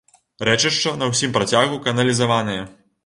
[0.47, 2.61] Рэчышча на ўсім працягу каналізаванае.